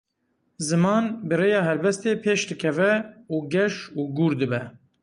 Ziman, 0.67 1.05
bi 1.27 1.33
rêya 1.39 1.61
helbestê 1.69 2.11
pêş 2.23 2.41
dikeve 2.49 2.93
û 3.33 3.35
geş 3.53 3.75
û 3.99 4.01
gûr 4.17 4.31
dibe. 4.39 4.61